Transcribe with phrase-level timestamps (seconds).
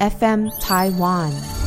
[0.00, 1.63] FM Taiwan。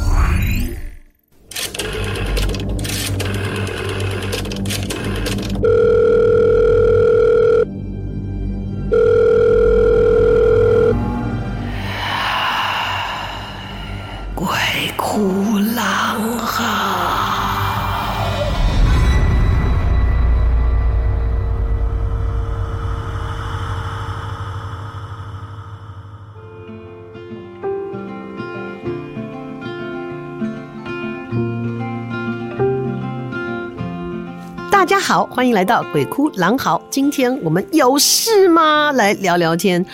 [35.08, 36.82] 好，欢迎来到鬼哭狼嚎。
[36.90, 38.92] 今天我们有事吗？
[38.92, 39.86] 来聊聊天。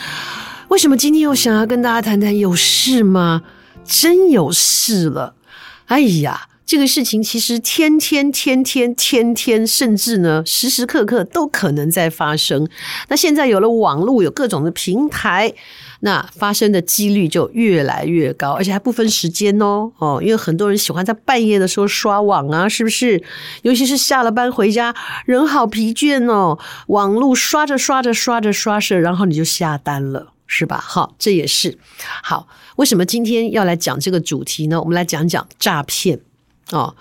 [0.69, 3.43] 为什么今天又想要跟大家谈谈有事吗？
[3.85, 5.35] 真有事了！
[5.85, 12.67] 哎呀，这个事情其实天天天天天天，甚至呢时时刻刻都可能在发生。
[13.09, 15.53] 那现在有了网络，有各种的平台。
[16.05, 23.23] 那发生的几率就越来越高，而且还不分时间哦哦，因为很多人喜欢在半夜的时候刷网啊，是不是？
[23.61, 24.93] 尤其是下了班回家，
[25.25, 30.77] 人好疲倦哦，网络刷着刷着刷着刷着，然后你就下单了，是吧？
[30.77, 31.77] 好，这也是
[32.21, 32.49] 好。
[32.75, 34.81] 为什么今天要来讲这个主题呢？
[34.81, 36.19] 我们来讲讲诈骗
[36.73, 36.95] 哦，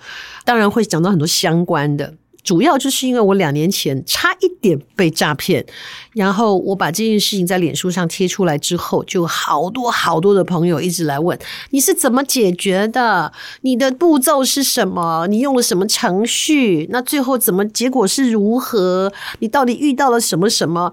[0.45, 2.13] 当然会讲到很多相关的。
[2.43, 5.65] 主要就是因为我两年前差一点被诈骗，
[6.11, 13.31] 然后我把这件事情在脸书上贴出来之后，就好多好多的朋友一直来问，你是怎么解决的？
[13.61, 15.25] 你的步骤是什么？
[15.27, 16.85] 你用了什么程序？
[16.91, 19.13] 那最后怎么结果是如何？
[19.39, 20.91] 你到底遇到了什么什么？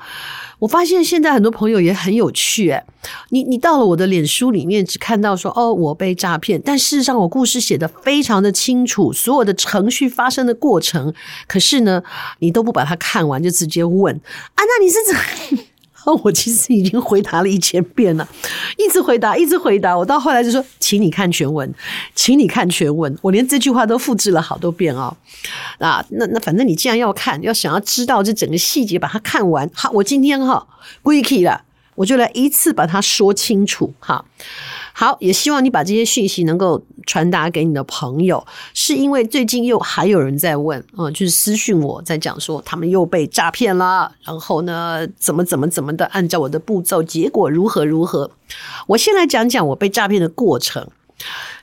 [0.61, 2.84] 我发现现在很多朋友也很有趣，诶，
[3.30, 11.12] 你你到了我的脸书里面，只看到说哦，我被诈骗，但事实上我故事写得非常的清楚，所有的程序发生的过程，
[11.48, 12.02] 可是呢，
[12.39, 15.14] 你都不把它看完就直接问啊，那你是怎
[15.56, 15.64] 么？
[16.24, 18.26] 我其实已经回答了一千遍了，
[18.76, 19.96] 一直回答，一直回答。
[19.96, 21.72] 我到后来就说，请你看全文，
[22.14, 23.16] 请你看全文。
[23.22, 25.16] 我连这句话都复制了好多遍哦。
[25.78, 29.70] 啊，那那反正你既然要看，要想要知道这整个细节，把它看完。
[29.74, 30.66] 好，我今天哈
[31.02, 31.62] 归 key 了，
[31.94, 33.92] 我就来一次把它说清楚。
[34.00, 34.24] 哈。
[35.00, 48.30] 好，也希望你把这些讯息能够传达给你的朋友，是因为最近又还有人在问，嗯，就是私讯我在讲说他们又被诈骗了，然后呢，怎么怎么怎么的，按照我的步骤，结果如何如何。
[48.89, 50.86] 我先来讲讲我被诈骗的过程。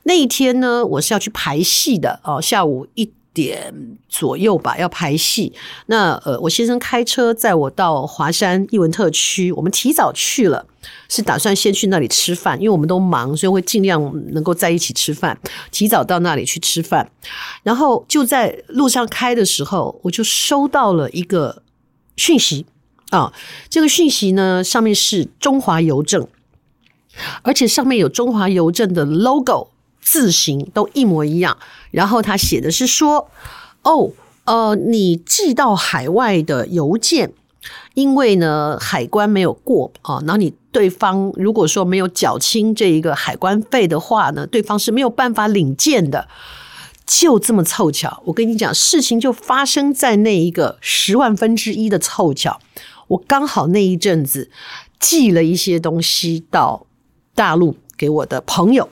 [0.02, 3.72] 那一天呢，我是要去排戏的哦，下午一点
[4.10, 5.54] 左右吧，要排戏。
[5.86, 10.66] 那呃，我先生开车载我到华山艺文特区，我们提早去了。
[11.10, 14.00] 是打算先去那里吃饭，因为我们都忙，所以会尽量
[14.34, 15.38] 能够在一起吃饭。
[15.70, 17.10] 提早到那里去吃饭，
[17.64, 21.62] 然后就在路上开的时候，我就收到了一个
[22.16, 22.66] 讯息
[23.10, 23.34] 啊。
[23.70, 26.26] 这个讯息呢，上面是中华邮政，
[27.42, 29.70] 而且上面有中华邮政的 logo
[30.10, 31.58] 字形都一模一样。
[31.92, 33.30] 然后他写的是说
[33.84, 34.12] ：“哦，
[34.46, 37.34] 呃，你寄到海外的邮件。”
[37.96, 46.30] 因为呢，海关没有过啊，然后你对方如果说没有缴清这一个海关费的话呢，对方是没有办法领件的。
[47.06, 52.60] 就这么凑巧，我跟你讲，事情就发生在那一个十万分之一的凑巧，
[53.08, 54.50] 我刚好那一阵子
[55.00, 56.86] 寄了一些东西到
[57.34, 58.90] 大陆给我的朋友，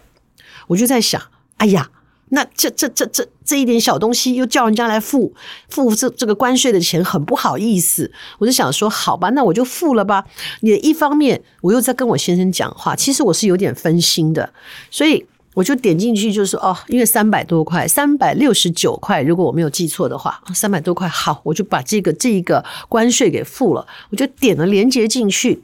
[0.68, 1.22] 我就在想，
[1.58, 1.90] 哎呀。
[2.30, 5.31] 那这这这这这一点小东西又叫人家来付
[5.70, 8.12] 付这这个关税的钱，很不好意思。
[8.40, 10.26] 我就想说，好吧，那我就付了吧。
[10.62, 14.52] 也一方面，我又在跟我先生讲话，其实我是有点分心的，
[14.90, 23.86] 所以我就点进去，就是哦，因为三百多块，三百六十九块，如果我没有记错的话，三百多块，好，我就把这个这个关税给付了。
[24.09, 25.62] 我就点了连接进去，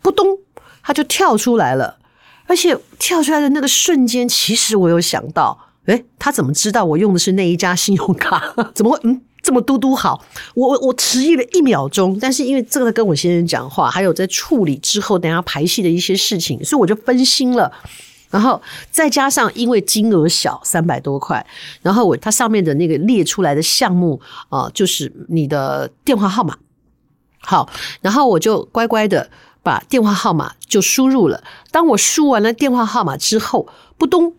[0.00, 0.38] 扑通，
[0.84, 1.98] 它就跳出来了，
[2.46, 5.58] 而且跳出来的那个瞬间，其实我有想到。
[5.86, 8.54] 诶，他怎么知道我用的是那一家信用卡？
[8.74, 10.24] 怎么会嗯这么嘟嘟好？
[10.54, 17.70] 我我我迟疑了一秒钟，但是因为这个跟我先生讲话，还有在处理之后等下排戏的一些事情，所以我就分心了。
[18.30, 21.46] 然后再加上因为金额小，三百多块，
[21.82, 24.18] 然后我它上面的那个列出来的项目
[24.48, 26.56] 啊、就是你的电话号码。
[27.40, 27.68] 好，
[28.00, 29.28] 然后我就乖乖的
[29.64, 31.42] 把电话号码就输入了。
[31.72, 33.66] 当我输完了电话号码之后，
[33.98, 34.34] 不咚。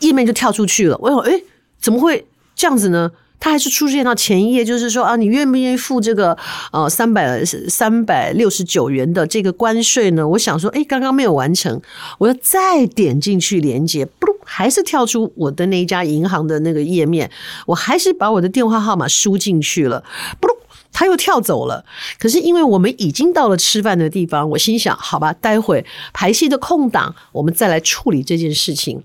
[0.00, 1.42] 页面就跳出去了，我说：“诶，
[1.80, 3.10] 怎么会这样子呢？”
[3.40, 6.38] 他还是出现到前一页，就是说啊，你愿不愿意付这个
[6.72, 10.28] 呃三百三百六十九元的这个关税呢？
[10.28, 11.80] 我想说，诶，刚刚没有完成，
[12.18, 17.28] 我要再点进去连接，不，还是跳出我的那一家银行的那个页面，
[17.66, 20.04] 我还是把我的电话号码输进去了，
[20.40, 20.48] 不，
[20.92, 21.84] 他又跳走了。
[22.18, 29.02] 可是因为我们已经到了吃饭的地方，我心想：好吧，待会排戏的空档，我们再来处理这件事情。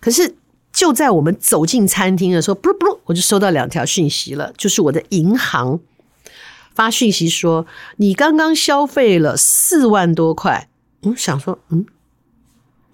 [0.00, 0.36] 可是
[0.72, 5.80] 就在我们走进餐厅的时候，不不，我就收到两条讯息了，就是我的银行
[6.74, 7.66] 发讯息说，
[7.96, 10.68] 你刚刚消费了四万多块。
[11.02, 11.84] 我想说，嗯。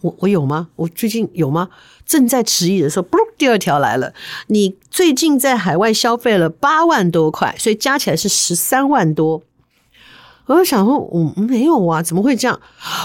[0.05, 0.69] 我我有吗？
[0.77, 1.71] 我最近有吗？
[2.05, 4.13] 正在迟疑的时候，不，第二条来了。
[4.49, 9.43] 你最近在海外消费了八万多块，所以加起来是十三万多。
[10.45, 12.61] 我就想说，我没有啊，怎么会这样？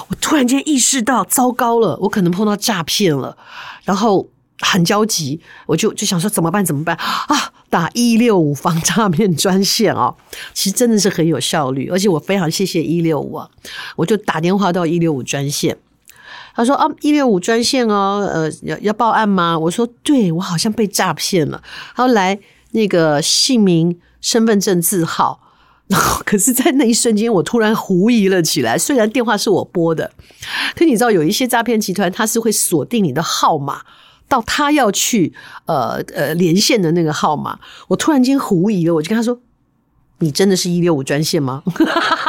[0.09, 3.37] 我突然间意识到，糟糕了，我可能碰到诈骗了，
[3.85, 4.27] 然后
[4.59, 6.65] 很焦急，我就就想说怎么办？
[6.65, 7.53] 怎么办啊？
[7.69, 10.13] 打一六五防诈骗专线啊，
[10.53, 13.49] 其实真的是很有效率，而且我非常谢谢一六五啊，
[13.95, 15.77] 我就打电话到一六五专线。
[16.59, 21.63] 他说：“啊，一六五专线哦，呃，要要报案吗？”我说：“对，我好像被诈骗了。”
[21.95, 22.37] 后来
[22.71, 25.41] 那个姓名、身份证字号，
[25.87, 28.77] 然后可是，在那一瞬间，我突然狐疑了起来。
[28.77, 30.11] 虽然电话是我拨的，
[30.75, 33.81] 可你知道，有一些诈骗集团，他是会锁定你的号码，
[34.27, 35.33] 到他要去
[35.65, 37.59] 呃呃连线的那个号码。
[37.87, 39.39] 我突然间狐疑了，我就跟他说
[40.19, 41.63] ：“你真的是一六五专线吗？”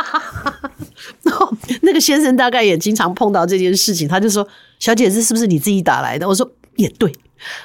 [1.83, 4.47] 那个先生大概也经常碰到这件事情，他就说
[4.79, 7.13] ：“小姐，这是不是你自己打来的？”我说：“也对，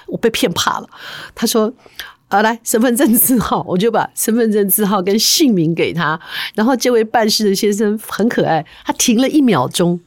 [0.08, 0.90] 我被骗怕了。”
[1.34, 1.74] 他说
[2.30, 6.20] ：“啊，来身份证字号。”我就把身份证字号跟姓名给他。
[6.54, 10.00] 然后这位办事的先生很可爱，他停了一秒钟，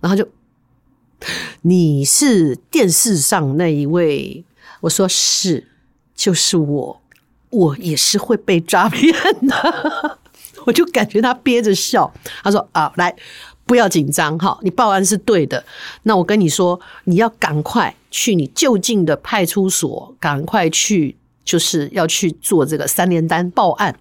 [0.00, 0.28] 然后就
[1.62, 4.44] ：“你是电视上那一位？”
[4.82, 5.68] 我说：“是，
[6.14, 7.02] 就是我，
[7.50, 9.12] 我也是会被诈骗
[9.46, 10.17] 的。”
[10.68, 12.12] 我就感觉他憋着笑，
[12.44, 13.14] 他说：“啊，来，
[13.64, 15.64] 不要紧张哈，你报案是对的。
[16.02, 23.98] 那我跟你说，你要赶快去你就近的派出所，赶快去，就是要去做这个三联单报案。”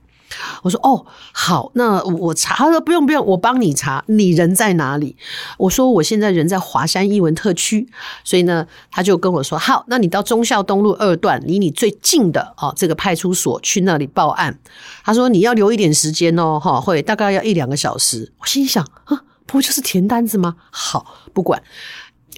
[0.64, 2.56] 我说哦，好，那我查。
[2.56, 4.04] 他说不用不用，我帮你查。
[4.08, 5.16] 你人在哪里？
[5.58, 7.88] 我说我现在人在华山艺文特区，
[8.24, 14.60] 所以呢，他就跟我说好，那你到忠孝东路二段离你最近的哦这个派出所去那里报案。
[15.04, 18.32] 他说你要留一点时间哦，哈，会大概要一两个小时。
[18.40, 20.56] 我心想啊，不就是填单子吗？
[20.72, 21.62] 好，不管。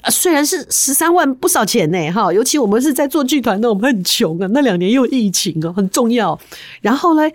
[0.09, 4.47] 虽然是十三万不少钱呢，哈，尤其我们是在做剧团的，我们很穷啊。
[4.51, 6.39] 那两年又疫情啊，很重要。
[6.79, 7.29] 然后呢，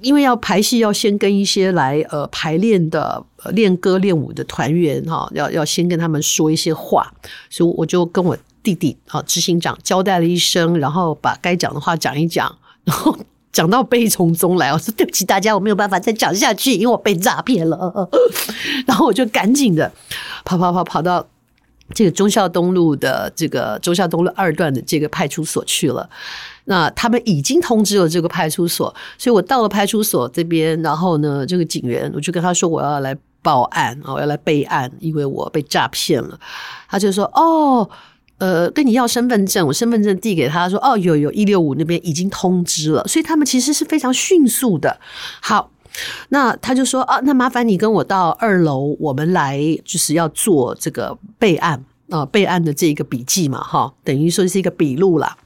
[0.00, 7.12] 因为要排戏，要先跟一些来呃排练的练歌练舞的团员哈，要要先跟他们说一些话，
[7.48, 12.54] 所以我就跟我弟弟啊执行长交代了一声，然后把该讲的话讲一讲，
[12.84, 13.16] 然后
[13.52, 18.08] 讲到悲从中来，我说对不起大家，我没有办法再讲下去，因为我被诈骗了。
[18.86, 19.90] 然后我就赶紧的
[20.44, 21.26] 跑跑跑跑到
[21.94, 26.08] 这个忠孝东路的这个忠孝东路二段的这个派出所去了。
[26.64, 36.38] 那他们已经通知了这个派出所，所以我到了派出所这边，然后呢，这个警员我就跟他说我要来报案，我要来备案，因为我被诈骗了。
[36.88, 37.88] 他就说：“哦，
[38.38, 45.00] 呃，跟你要身份证，我身份证递给他说，哦，有有一六五那边已经通知了，所以他们其实是非常迅速的。
[45.40, 45.70] 好，
[46.30, 55.36] 那他就说：啊，那麻烦你跟我到二楼，我们来就是要做这个备案啊，备案的这一个笔记嘛，哈，等于说是一个笔录啦。”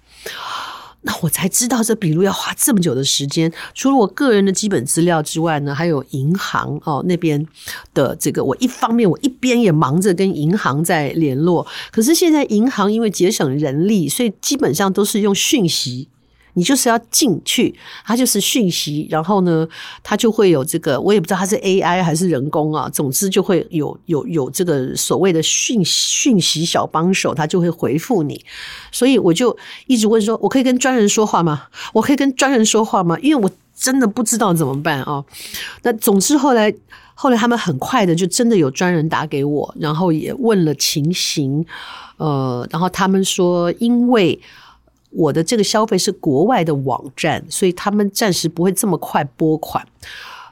[1.06, 7.46] 那我才知道这笔录要花这么久的时间，除了我个人的基本资料之外呢，还有银行哦那边
[7.92, 16.08] 的这个，我一方面我一边也忙着跟银行在联络，可是现在银行因为节省人力，所以基本上都是用讯息。
[16.54, 19.68] 你就是要进去，它就是讯息，然后呢，
[20.02, 28.44] 它就会有这个，我也不知道它是 AI 还是人工啊，总之就会有有有这个所谓的讯讯息小帮手，他就会回复你。
[28.92, 29.56] 所以我就
[29.86, 31.64] 一直问说，我可以跟专人说话吗？
[31.92, 33.18] 我可以跟专人说话吗？
[33.20, 35.24] 因为我真的不知道怎么办啊。
[35.82, 36.72] 那总之后来
[37.14, 41.66] 后来他们很快的就真的有专人打给我，然后也问了情形，
[42.16, 44.40] 呃，然后他们说因为。
[45.14, 49.86] 我的这个消费是国外的网站，所以他们暂时不会这么快拨款。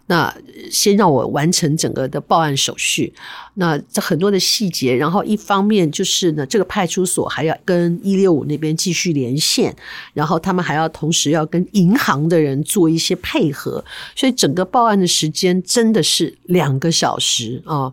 [0.07, 0.35] 那
[0.71, 3.14] 先让我完成整个的报案手续。
[3.54, 9.75] 那这很多的细节，然后一方面就是呢，这个派出所还要跟一六五那边继续连线，
[10.12, 13.83] 然后他们还要同时要跟银行的人做一些配合，
[14.14, 17.90] 所以整个报案的时间真的是两个小时啊。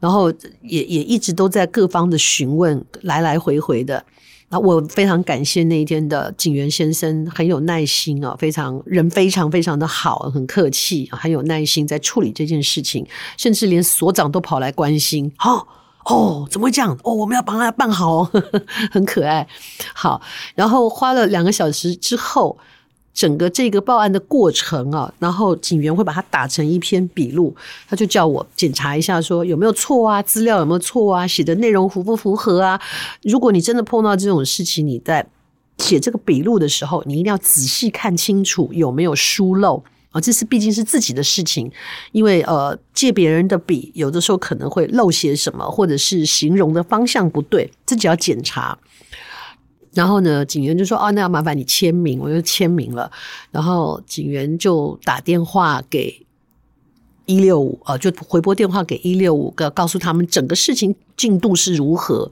[0.00, 0.30] 然后
[0.60, 4.04] 也也一直都在各方的询问，来来回回的。
[4.50, 15.32] 我非常感谢那一天的警员先生，很有耐心啊，非常人非常非常的好，很客气，很有耐心在处理这件事情，甚至连所长都跑来关心。
[15.40, 15.66] 哦
[16.04, 16.96] 哦，怎么会这样？
[17.02, 19.48] 哦，我们要帮他办好，呵呵，很可爱。
[19.94, 20.20] 好，
[20.54, 22.58] 然后花了两个小时之后，
[23.14, 27.54] 整个这个报案的过程啊，然后警员会把它打成一篇笔录，
[27.88, 32.80] 他就叫我检查一下，说有没有错啊，资料有没有错啊，写的内容符不符合啊？
[33.22, 35.24] 如果你真的碰到这种事情，你在
[35.78, 40.20] 写这个笔录的时候，你一定要仔细看清楚有没有疏漏啊。
[40.20, 41.70] 这是毕竟是自己的事情，
[42.10, 48.76] 因为呃借别人的笔，有的时候可能会漏写什么，或者是形容的方向不对，自己要检查。
[49.94, 53.10] 然后呢，警员就说：“哦，那要麻烦你签名。”我就签名了。
[53.50, 56.26] 然后警员就打电话给
[57.26, 62.30] 一六五，呃，就回拨电话给一六五，告告诉他们整个事情进度是如何。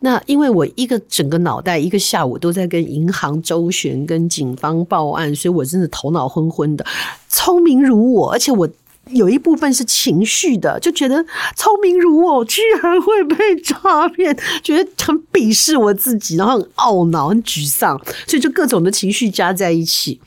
[0.00, 6.84] 那因为我一个整个脑袋一个下午都在跟银行周旋，跟警方报案，所以我真的头脑昏昏的。
[7.28, 8.68] 聪明如我，而且我。
[9.10, 11.24] 有一部分是情绪的，就觉得
[11.56, 20.20] 聪明如我，居然会被诈骗，觉得很鄙视我自己，然后很懊恼、很沮丧，所以就各种的情绪加在一起。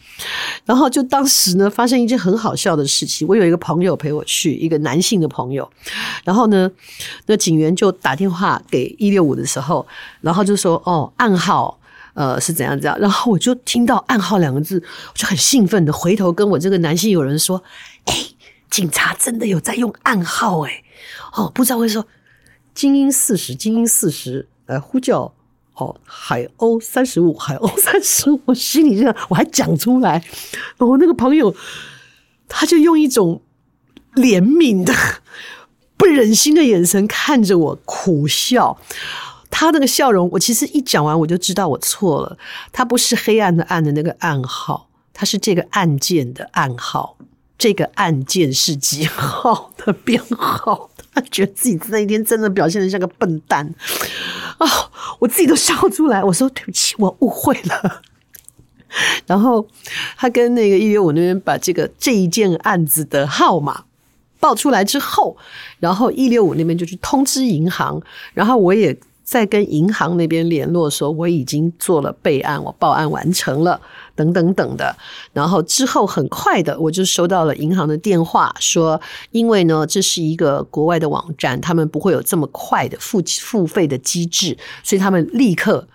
[0.65, 3.27] 然后就当时呢，发生一件很好笑的事情。
[3.27, 5.69] 我有一个朋友陪我去，一个男性的朋友。
[6.24, 6.69] 然后呢，
[7.25, 9.86] 那警员就打电话给一六五的时候，
[10.22, 11.79] 然后就说：“哦，暗号，
[12.13, 14.81] 呃，是怎样怎样。”然后我就听到“暗号”两个字，
[15.13, 17.62] 我就很兴奋的回头跟我这个男性友人说
[18.05, 18.13] ：“哎。”
[18.69, 20.83] 警察真的有在用暗号哎，
[21.33, 22.05] 哦，不知道会说
[22.74, 25.33] 精英四十，精英四十来呼叫
[25.74, 30.24] 哦，海鸥三十五，海鸥 三十五，我心里这样，我还讲出来，
[30.77, 31.55] 我那个朋友
[32.47, 33.41] 他就用一种
[34.15, 34.93] 怜悯的、
[35.97, 38.79] 不忍心的眼神看着我，苦笑。
[39.50, 42.38] 他那个笑容，我其实一讲完我就知道我错了，
[42.71, 47.17] 他不是黑暗的暗的那个暗号，他是这个案件的暗号。
[47.57, 50.89] 这个案件是几号的编号？
[51.13, 53.67] 他觉得自己那一天真的表现得像个笨蛋
[54.59, 54.67] 啊！
[55.19, 56.23] 我自己都笑出来。
[56.23, 58.01] 我说对不起，我误会了。
[59.25, 59.67] 然后
[60.15, 63.85] 他跟那个一六五那边把这个这一件案子的号码
[64.39, 65.35] 报出来之后，
[65.79, 68.01] 然后一六五那边就去通知银行，
[68.33, 68.97] 然后我也。
[69.27, 73.81] 在跟银行那边联络说，我已经做了备案，我报案完成了，
[74.17, 74.93] 等等等的。
[75.31, 79.00] 然后之后很快的，我就收到了银行的电话，说
[79.31, 85.88] 因为呢，这是一个国外的网站，他们不会有这么快的付付费的机制，所以他们立刻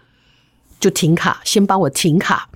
[0.81, 2.49] 就停卡，先帮我停卡。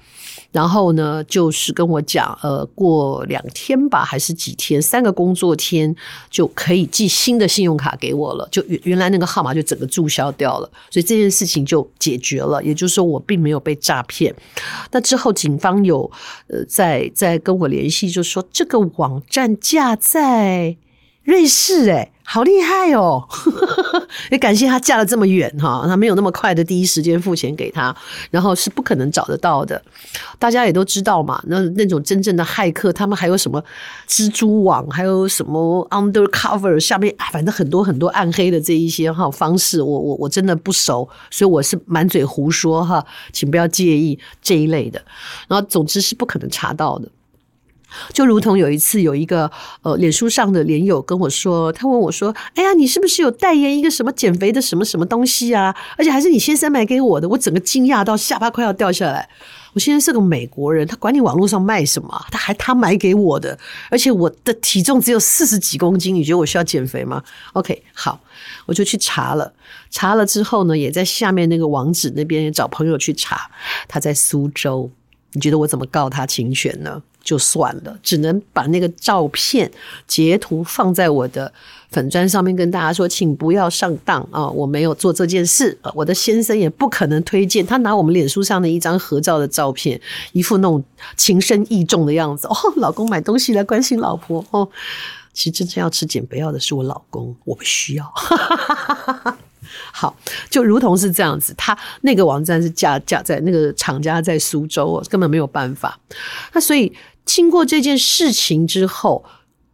[0.56, 5.94] 然后呢，就是跟我讲，呃，过两天吧，还是几天，三个工作天
[6.30, 8.48] 就可以寄新的信用卡给我了。
[8.50, 12.64] 就原原来那个号码就整个注销掉了，所以这件事情就解决了。
[12.64, 14.34] 也就是说，我并没有被诈骗。
[14.92, 16.10] 那之后，警方有
[16.46, 20.74] 呃在在跟我联系，就说这个网站架在
[21.26, 23.26] 瑞士，诶好厉害哦！
[24.30, 27.94] 也感谢他嫁了这么远哈，他没有那么快的第一时间付钱给他，
[28.30, 29.80] 然后是不可能找得到的。
[30.38, 33.62] 大家也都知道嘛，那那种真正的骇客，他们还有什么
[34.08, 45.02] 蜘蛛网，还有什么 undercover 下面，反正很多很多暗黑的这一些哈方式，我我我真的不熟，所以我是满嘴胡说哈，请不要介意这一类的。
[45.48, 47.08] 然后总之是不可能查到的。
[48.12, 49.50] 就如同有一次，有一个
[49.82, 55.74] 呃，脸书上的脸友跟我说，他问我说：“哎呀，你是不是有代言一个什么减肥的什么什么东西啊？
[55.96, 59.28] 而且还是你先生买给我的。”我整个惊讶到下巴快要掉下来。
[59.72, 63.58] 我现在是个美国人，他管你网络上卖什么，他还他买给我的，
[63.90, 67.22] 而且我的体重只有四十几公斤，你觉得我需要减肥吗
[67.52, 68.18] ？OK，好，
[68.64, 69.52] 我就去查了，
[69.90, 73.50] 查了之后呢，也在下面那个网址那边也找朋友去查，
[73.86, 74.90] 他在苏州。
[75.32, 77.02] 你觉得我怎么告他侵权呢？
[77.26, 79.68] 就算了，只能把那个照片
[80.06, 81.52] 截图放在我的
[81.90, 84.48] 粉专上面，跟大家说，请不要上当啊！
[84.48, 87.66] 我没有做这件事，我的先生也不可能推荐。
[87.66, 90.82] 他拿我们脸书上的一张合照的照片，一副那种
[91.16, 92.46] 情深意重的样子。
[92.46, 94.68] 哦， 老公买东西来关心老婆哦。
[95.32, 98.12] 其实真正要吃减肥药的是我老公，我不需要。
[99.92, 100.16] 好，
[100.48, 105.98] 就如同是这样子，他那个网站是架架在那个厂家在苏州，根本没有办法。
[106.52, 106.92] 那所以。
[107.26, 109.24] 经过这件事情之后，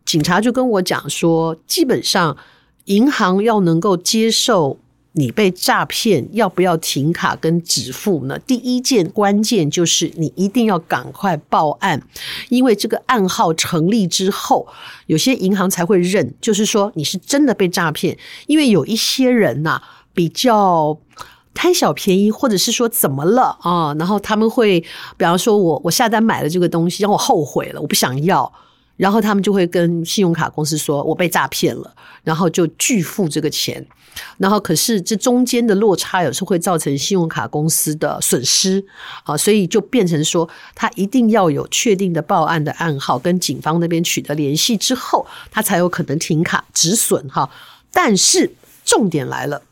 [0.04, 2.36] 警察就跟我讲说，基本上
[2.86, 4.78] 银行要能够接受
[5.12, 8.38] 你被诈骗，要不要停卡跟止付呢？
[8.38, 12.02] 第一件关键就是你一定要赶快报案，
[12.48, 14.66] 因为这个案号成立之后，
[15.06, 18.16] 有些银行才会认，就是说你是真的被诈骗，
[18.46, 19.80] 因为有一些人呐
[20.12, 20.98] 比较。
[21.54, 23.94] 贪小便宜，或者是说怎么了啊？
[23.98, 24.80] 然后他们会，
[25.16, 28.50] 比方说我我下单买了这个东西，让我后悔了，我不想要，
[28.96, 31.94] 然后他们就会跟信用卡公司说：“我被诈骗了。”
[32.24, 33.84] 然后就拒付这个钱。
[34.36, 38.84] 然后可是这中间的落差有时候会造成信用卡公司的损失
[39.24, 47.48] 啊，所以就变成说他一定要有确定的报案的案号，跟警方那边取得联系之后，他才有可能停卡止损哈。
[47.90, 48.52] 但是
[48.84, 49.62] 重点来了。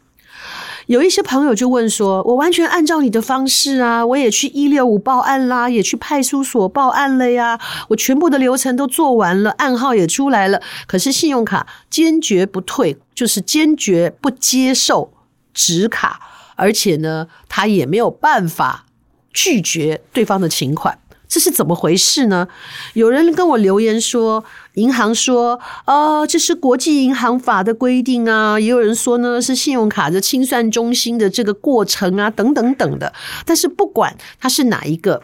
[0.91, 15.13] 有一些朋友就问说：“我完全按照你的方式啊，我也去一六五报案啦，也去派出所报案了呀，我全部的流程都做完了，案号也出来了，可是信用卡坚决不退，就是坚决不接受
[15.55, 16.21] 止卡，
[16.57, 18.87] 而且呢，他也没有办法
[19.33, 20.99] 拒绝对方的请款。”
[21.31, 22.49] 这是怎么回事呢？
[22.95, 24.45] 有人跟我留言说，
[24.75, 28.59] 银行说，哦，这是国际银行法的规定啊。
[28.59, 33.13] 也有人说呢，是信用卡的清算中心的这个过程啊，等等等的。
[33.47, 35.23] 但是不管它是哪一个，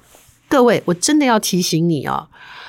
[0.49, 2.29] 各位，我真的要提醒你啊。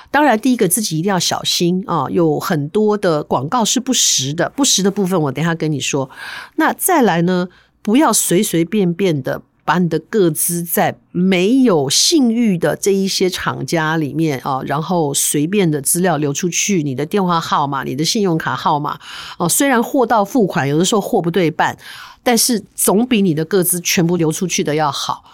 [0.10, 6.10] 当然，第一个自己一定要小心啊，有很多的广告是不实的，不实的部分我等一下跟你说。
[6.56, 7.50] 那再来呢，
[7.84, 9.44] 不要随随便便的。
[9.68, 18.98] 把你的个资在没有信誉的这一些厂家里面啊，然后随便的资料流出去，你的电话号码、你的信用卡号码
[19.38, 21.78] 哦，虽然货到付款，有的时候货不对半，
[22.24, 25.26] 但是总比你的个资全部流出去的要好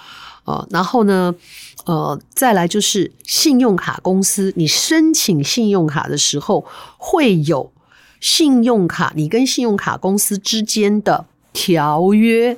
[0.45, 0.65] 啊。
[0.71, 1.35] 然后呢，
[1.85, 6.65] 呃，再来就是信用卡公司，你申请信用卡的时候
[6.97, 7.71] 会有
[8.19, 12.57] 信用卡，你跟信用卡公司之间的条约。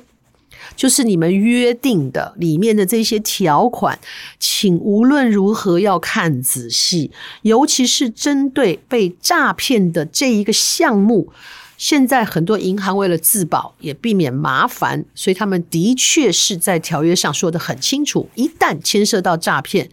[0.74, 3.98] 就是你们约定的里面的这些条款，
[4.40, 7.10] 请无论如何要看仔细，
[7.42, 11.32] 尤其是针对被诈骗的这一个项目。
[11.78, 19.90] 现在很多银行为了自保，也避免麻烦，所以他们的确是在条约上说得很清楚：一旦牵涉到诈骗，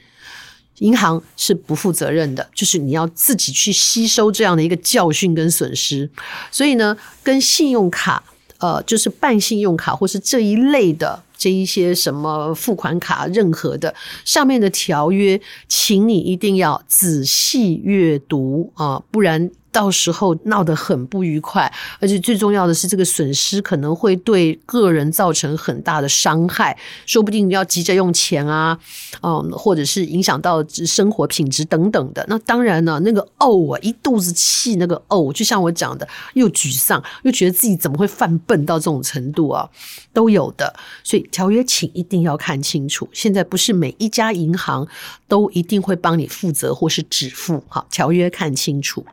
[0.78, 6.10] 银行是不负责任的，就是你要自己去吸收这样的一个教训跟损失。
[6.50, 8.24] 所以呢，跟信用卡。
[8.64, 13.94] 呃，就是办信用卡或是这一类的这一些什么付款卡，任何的
[14.24, 19.52] 上面的条约，请你一定要仔细阅读啊，不然。
[19.74, 28.78] 到时候闹得很不愉快，而且最重要的是，这个损失可能会对个人造成很大的伤害，说不定要急着用钱啊，
[29.22, 32.24] 嗯，或者是影响到生活品质等等的。
[32.30, 39.68] 那当然呢，那个怄啊，一肚子气，那个怄，就像我讲的，又沮丧，又觉得自己怎么会犯笨到这种程度啊，
[40.14, 40.72] 都有的。
[41.04, 43.10] 所以条约请一定要看清楚。
[43.12, 44.88] 现在不是每一家银行
[45.34, 49.04] 都一定会帮你负责或是止付，哈，条约看清楚。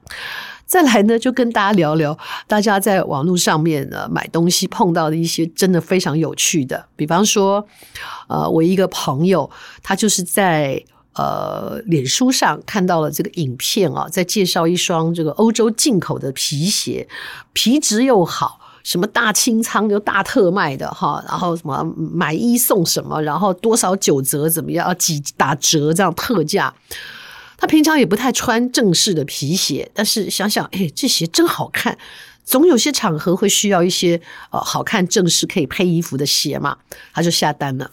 [0.66, 7.66] 再来呢，就跟大家聊聊，大家在网络上面呢买东西碰到的一些真的非常有趣的，比方说，
[8.28, 9.50] 呃，我一个朋友，
[9.82, 17.08] 他就是在呃脸书上看到了这个影片啊，在介绍一双这个欧洲进口的皮鞋，
[17.54, 26.72] 皮质又好，什么大清仓就大特卖的哈，然后什么买一送什么，然后多少九折怎么样，几打折这样特价。
[27.56, 31.98] 他平常也不太穿正式的皮鞋，但是想想，哎，这鞋真好看，
[32.42, 34.18] 总有些场合会需要一些
[34.50, 36.78] 呃好看正式可以配衣服的鞋嘛，
[37.12, 37.90] 他就下单了。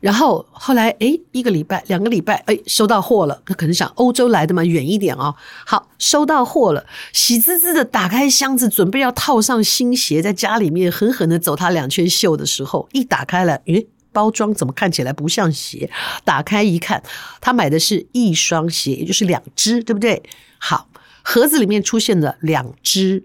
[0.00, 3.40] 然后后来，哎，一个礼拜、两个礼拜，哎，收到货了。
[3.44, 5.34] 他可能想欧洲来的嘛，远一点哦。
[5.66, 15.90] 好，收到货了，喜滋滋的打开箱子，准备要套上新鞋，在家里面狠狠的走他两圈秀的时候，一打开来，诶包装怎么看起来不像鞋？
[16.24, 17.02] 打开一看，
[17.40, 20.22] 他买的是一双鞋，也就是两只，对不对？
[20.58, 20.88] 好，
[21.22, 23.24] 盒子里面出现了两只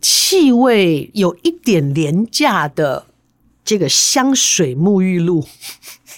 [0.00, 3.06] 气味有一点廉价的
[3.64, 5.46] 这个香水沐浴露，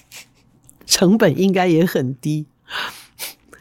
[0.86, 2.46] 成本应该也很低。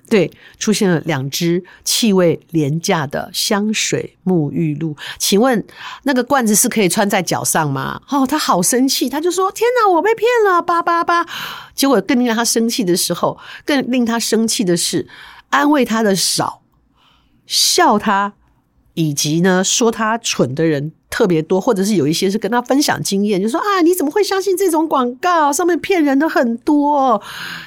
[0.09, 5.65] 对，出现了两支气味廉价的香水沐浴露，请问
[6.03, 8.01] 那个罐子是可以穿在脚上吗？
[8.09, 11.25] 哦，他好生气，他就说：“天哪，我被骗了！”叭叭叭。
[11.73, 15.07] 结果更令他生气的时候，更令他生气的是
[15.49, 16.61] 安慰他的少，
[17.45, 18.33] 笑他，
[18.95, 20.91] 以及呢说他蠢的人。
[21.11, 25.53] 特别多，或者是有一些是跟他分享经验，就说啊，你怎么会相信这种广告？
[25.53, 27.21] 上面骗人的很多。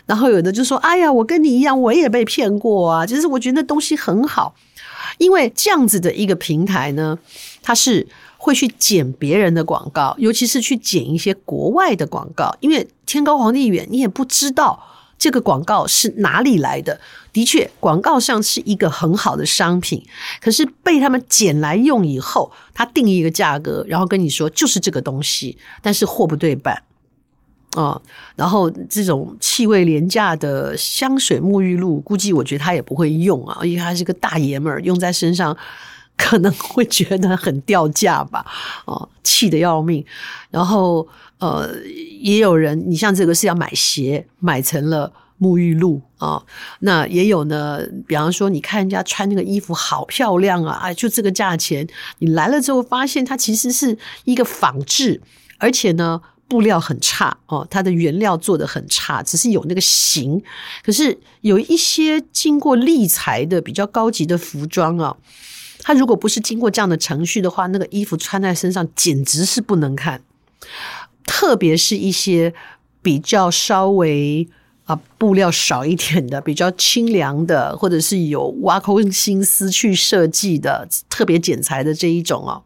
[0.07, 3.07] 然后有的就说，哎呀，我跟你一样，我也被骗过啊。
[3.07, 4.55] 其实我觉得那东西很好，
[5.19, 7.19] 因为这样子的一个平台呢，
[7.63, 8.07] 它是
[8.39, 14.83] 会去捡别人的广告，尤其是去捡一些国外的广告，因为天高皇帝远，你也不知道。
[15.19, 17.01] 这个广告是哪里来的？
[17.33, 20.05] 的确，广告上是一个很好的商品，
[20.41, 26.83] 可是被他们捡来用以后，他定一个价格，然后跟你说就是这个东西，但是货不对版。
[27.77, 28.01] 啊，
[28.37, 35.57] 然后这种气味廉价的香水沐浴露，估计我觉得他也不会用啊，因为他是个大爷们儿，用在身上
[36.17, 38.45] 可能会觉得很掉价吧，
[38.87, 40.05] 哦，气得要命。
[40.51, 41.07] 然后
[41.39, 41.71] 呃，
[42.21, 46.43] 也有人，你像这个是要买鞋，买成了沐浴露啊，
[46.81, 47.81] 那也有呢。
[48.07, 51.87] 比方说，你看人家穿那个衣服好漂亮啊，啊，就这个价钱，
[52.19, 55.21] 你来了之后发现它其实是一个仿制，
[55.59, 56.21] 而且呢。
[56.47, 60.41] 布料很差哦，它的原料做得很差，只是有那个型。
[60.85, 65.17] 可是有一些经过立裁的比较高级的服装啊，
[65.85, 70.23] 它如果不是经过这样的程序的话，那个衣服穿在身上简直是不能看。
[71.27, 72.55] 特别是一些
[73.03, 74.49] 比较稍微
[74.87, 82.63] 啊布料少一点的、比较清凉的，或者是有挖空心思去设计的、特别剪裁的这一种啊。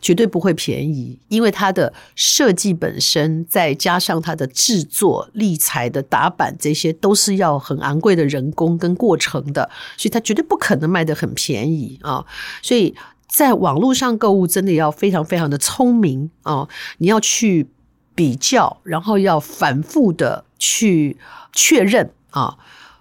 [0.00, 12.24] 绝对不会便宜，因为它的设计本身，再加上它的制作、立裁的打板，这些都是要很昂贵的人工跟过程的，所以它绝对不可能卖得很便宜啊！
[12.62, 12.94] 所以
[13.26, 16.68] 在网络上购物，真的要非常非常的聪明啊！
[16.98, 17.68] 你要去
[18.14, 21.16] 比较，然后要反复的去
[21.52, 22.56] 确认啊。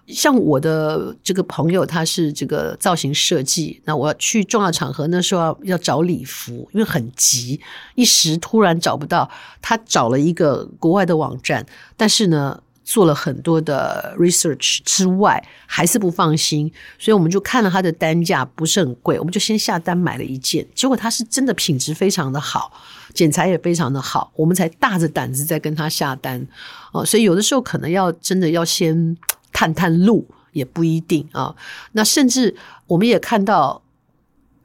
[0.08, 3.82] 像我的这个朋友，他是这个造型设计。
[3.84, 7.60] 那我要去重要场合，那时候要要找礼服，因为很急，
[7.96, 9.30] 一时突然找不到。
[9.62, 11.66] 他找了一个国外的网站，
[11.98, 20.66] 但是呢，做了很多的 research 之外，还是不放心，所以我们就看了他的单价不是很贵，我们就先下单买了一件。
[20.74, 22.72] 结果他是真的品质非常的好，
[23.14, 26.48] 剪裁也非常的好，我们才大着胆子在跟他下单
[26.94, 27.04] 哦。
[27.04, 29.18] 所以有的时候可能要真的要先。
[29.58, 31.56] 探探路也不一定啊。
[31.94, 33.82] 那甚至我们也看到，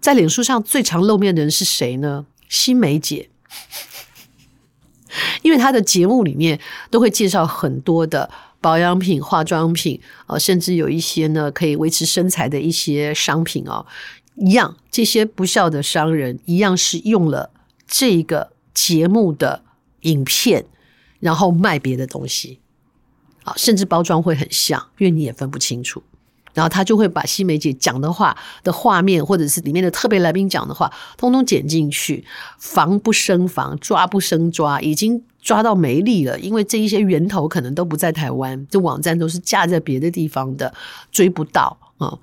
[0.03, 2.27] 在脸书上最常露面的人是谁呢？
[2.47, 3.31] 新梅姐，
[5.41, 13.87] 因为她的节目里面都会介绍很多的保养品、化妆品啊，甚至有一些呢可以维持身材的一些商品啊。
[14.35, 17.51] 一样，这些不孝的商人一样是用了
[17.87, 19.65] 这个节目的
[20.03, 20.67] 影片，
[21.21, 22.59] 然后卖别的东西。
[23.45, 26.03] 啊，甚至包装会很像，因为你也分不清楚。
[26.55, 32.23] 然后他就会把西梅姐讲的话的画面，或者是里面的特别来宾讲的话，通通剪进去，
[32.59, 36.39] 防不胜防，抓不胜抓，已经抓到没力了。
[36.39, 40.75] 因为这一些源头可能都不在台湾，这网站都是架在别的地方的，
[41.11, 42.19] 追不到啊。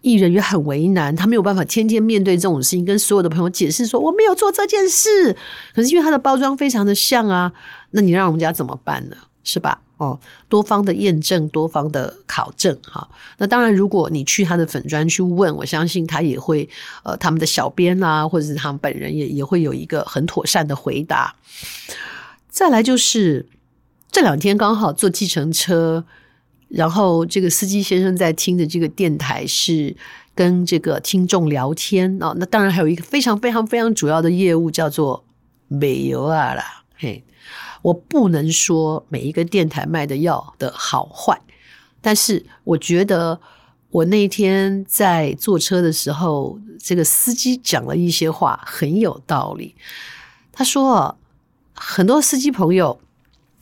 [0.00, 5.36] 艺人也很为难，他没有办法天天面对这种事情，跟所有的朋友解释说我没有做这件事。
[5.74, 7.52] 可是因为他的包装非常的像啊，
[7.92, 9.16] 那你让我们家怎么办呢？
[9.44, 9.80] 是吧？
[9.98, 13.06] 哦，多方的验证，多方的考证，哈。
[13.36, 16.68] 那当然，如果你去他的粉专去问，我相信他也会，
[17.02, 21.34] 呃，他们的小编啊，或者是他们本人也也会有一个很妥善的回答。
[22.48, 23.46] 再来就是
[24.10, 26.04] 这两天刚好坐计程车，
[26.68, 29.96] 然后这个司机先生在听的这个电台是
[30.34, 32.32] 跟这个听众聊天啊。
[32.36, 35.24] 那当然还有一个非常非常非常主要的业务叫做
[35.66, 37.24] 美游啊啦，嘿。
[37.82, 41.40] 我不能说每一个电台卖的药的好坏，
[42.00, 43.40] 但是我觉得
[43.90, 49.74] 我那天在坐车的时候，这个司机讲了一些话很有道理。
[50.52, 51.16] 他说，
[51.74, 53.00] 很多司机朋友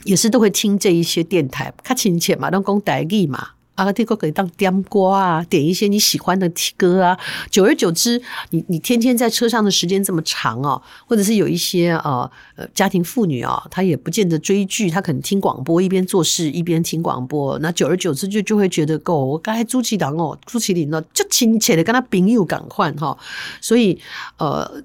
[0.05, 3.51] 也是都会听这一些电台，他亲切嘛，拢讲台语嘛。
[3.77, 7.17] 啊，这个可以当点歌啊，点一些你喜欢的歌啊。
[7.51, 17.59] 久而久之，你你天天在车上的时间这么长哦，或者是有一些呃呃家庭妇女啊，她也不见得追剧，她可能听广播，一边做事一边听广播。
[17.59, 23.17] 那久而久之就就会觉得，够我刚才朱启良哦，朱启林呢，就亲切的跟他朋友赶快哈。
[23.61, 24.01] 所以
[24.39, 24.83] 呃，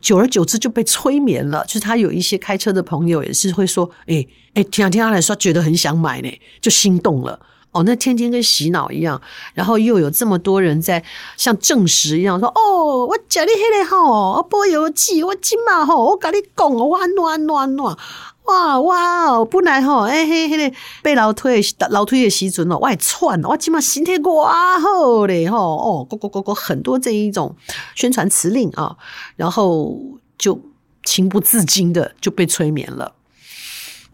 [0.00, 1.62] 久而久之就被催眠了。
[1.66, 7.38] 就是他有一些开车的朋友也是会说，哎、欸、哎、欸，听他听他来说，觉得很想买呢，就心动了。
[7.74, 9.20] 哦，那天天跟洗脑一样，
[9.52, 11.02] 然后又有这么多人在
[11.36, 17.96] 像证实一样说：“哦，我讲你那个吼，我播游记，我今嘛吼，我跟你讲，我暖暖暖，
[18.44, 21.60] 哇哇哦，本来吼，哎嘿嘿嘞，被老推
[21.90, 27.56] 老推的时阵哦，我还窜，我今嘛身体哇好嘞吼，哦，go go go go，很多这一种
[27.96, 28.96] 宣传辞令啊，
[29.34, 29.98] 然后
[30.38, 30.60] 就
[31.02, 33.14] 情不自禁的就被催眠了。”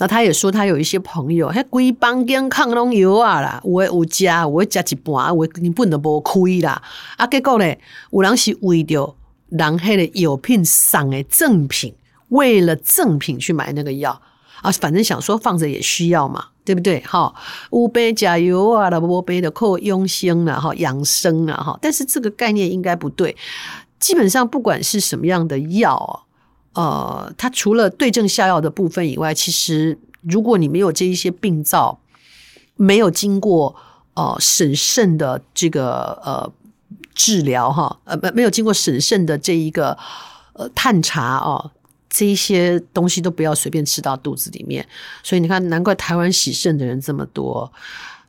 [0.00, 6.82] 那他也说，他有一些朋友，还规帮间抗拢有啊啦，我有加，我加一半，我根本都无亏啦。
[7.18, 7.76] 啊，结果呢，
[8.10, 9.14] 有人是为着
[9.50, 11.94] 人迄个药品送的赠品，
[12.30, 14.18] 为了赠品去买那个药
[14.62, 17.00] 啊，反正想说放着也需要嘛，对不对？
[17.00, 17.34] 哈，
[17.72, 21.78] 乌杯加油啊，啦，乌杯的靠养生了哈，养生了哈。
[21.82, 23.36] 但是这个概念应该不对，
[23.98, 26.24] 基本上不管是什么样的药。
[26.74, 32.00] 呃，它除了对症下药的部分以外，其实如果你没有这一些病灶，
[32.76, 33.74] 没有经过
[34.14, 36.52] 呃审慎的这个呃
[37.14, 39.98] 治疗哈，呃没没有经过审慎的这一个
[40.52, 41.72] 呃探查哦，
[42.08, 44.86] 这一些东西都不要随便吃到肚子里面。
[45.22, 47.70] 所以你看，难怪台湾喜肾的人这么多。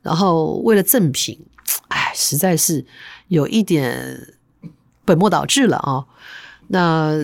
[0.02, 1.40] 然后为了赠品，
[1.90, 2.84] 哎，实在是
[3.28, 4.36] 有一点
[5.06, 6.06] 本末倒置了啊、哦。
[6.74, 7.18] 那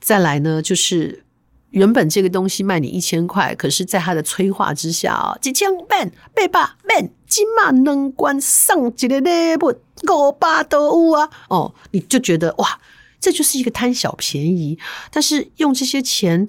[0.00, 1.24] 再来呢，就是
[1.70, 9.68] 原本这个东西卖你一千块，可是在他的催化之下啊，几千万、八百万、起码能关上几个礼物，
[10.12, 11.30] 五百都有啊！
[11.48, 12.80] 哦，你就觉得哇，
[13.20, 14.76] 这就是一个贪小便宜。
[15.12, 16.48] 但是用这些钱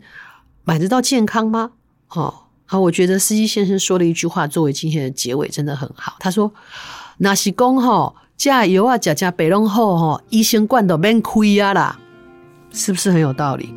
[0.64, 1.74] 买得到健康吗？
[2.10, 2.34] 哦，
[2.66, 6.16] 好，我觉得司机先生说了一句话作为今天的结尾，真的很好。
[6.20, 6.52] 他说
[7.20, 12.00] ：“那是讲吼，加油啊，加加白龙后吼，医生罐都免亏啊啦。”
[12.72, 13.74] 是不是很有道理？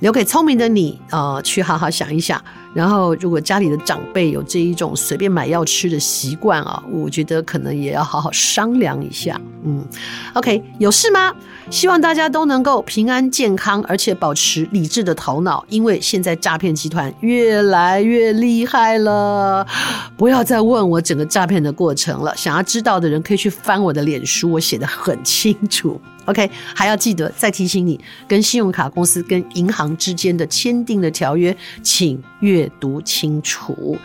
[0.00, 2.42] 留给聪明的你，呃，去好好想一想。
[2.74, 9.40] 然后，如果家里的长辈有这一种随便买药吃的习惯啊，我觉得可能也要好好商量一下。
[9.64, 9.82] 嗯
[10.34, 11.34] ，OK，有事吗？
[11.70, 19.66] 希望大家都能够平安健康，而且保持理智的头脑，因为现在诈骗集团越来越厉害了。
[20.14, 25.98] 不要再问我整个诈骗的过程了，想要知道的人可以去翻我的脸书，我写得很清楚。
[26.26, 33.96] OK，还要记得再提醒你，跟信用卡公司、跟银行之间的签订的条约，请阅读清楚。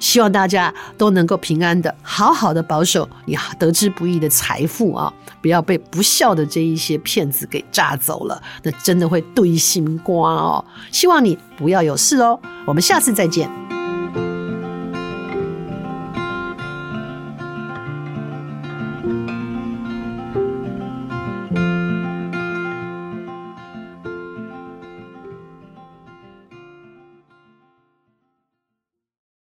[0.00, 10.62] 希望大家都能够平安的、好好的保守你得之不易的财富啊，不要被不孝的这一些骗子给诈走了，那真的会对心瓜哦。
[10.92, 12.38] 希望你不要有事哦。
[12.66, 13.48] 我们下次再见。